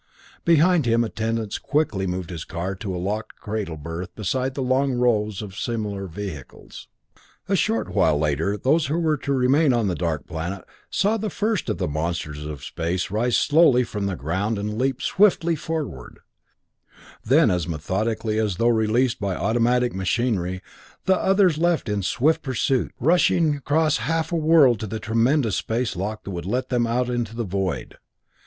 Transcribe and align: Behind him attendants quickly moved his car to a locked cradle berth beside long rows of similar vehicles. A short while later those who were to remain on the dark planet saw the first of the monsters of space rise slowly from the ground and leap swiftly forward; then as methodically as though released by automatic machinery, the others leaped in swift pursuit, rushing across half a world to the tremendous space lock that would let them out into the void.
Behind 0.45 0.87
him 0.87 1.03
attendants 1.03 1.59
quickly 1.59 2.07
moved 2.07 2.31
his 2.31 2.43
car 2.43 2.73
to 2.73 2.95
a 2.95 2.97
locked 2.97 3.35
cradle 3.35 3.77
berth 3.77 4.09
beside 4.15 4.57
long 4.57 4.93
rows 4.93 5.43
of 5.43 5.55
similar 5.55 6.07
vehicles. 6.07 6.87
A 7.47 7.55
short 7.55 7.87
while 7.89 8.17
later 8.17 8.57
those 8.57 8.87
who 8.87 8.97
were 8.97 9.17
to 9.17 9.31
remain 9.31 9.73
on 9.73 9.85
the 9.85 9.93
dark 9.93 10.25
planet 10.25 10.65
saw 10.89 11.17
the 11.17 11.29
first 11.29 11.69
of 11.69 11.77
the 11.77 11.87
monsters 11.87 12.43
of 12.47 12.63
space 12.63 13.11
rise 13.11 13.37
slowly 13.37 13.83
from 13.83 14.07
the 14.07 14.15
ground 14.15 14.57
and 14.57 14.79
leap 14.79 15.03
swiftly 15.03 15.55
forward; 15.55 16.21
then 17.23 17.51
as 17.51 17.67
methodically 17.67 18.39
as 18.39 18.55
though 18.55 18.69
released 18.69 19.19
by 19.19 19.35
automatic 19.35 19.93
machinery, 19.93 20.63
the 21.05 21.15
others 21.15 21.59
leaped 21.59 21.87
in 21.87 22.01
swift 22.01 22.41
pursuit, 22.41 22.91
rushing 22.99 23.57
across 23.57 23.97
half 23.97 24.31
a 24.31 24.35
world 24.35 24.79
to 24.79 24.87
the 24.87 24.99
tremendous 24.99 25.57
space 25.57 25.95
lock 25.95 26.23
that 26.23 26.31
would 26.31 26.47
let 26.47 26.69
them 26.69 26.87
out 26.87 27.07
into 27.07 27.35
the 27.35 27.43
void. 27.45 27.97